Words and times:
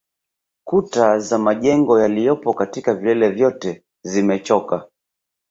Kuta 0.63 1.19
za 1.19 1.37
majengo 1.37 1.99
yaliyopo 2.01 2.53
katika 2.53 2.93
vilele 2.93 3.29
vyote 3.29 3.83
zimechoka 4.03 4.87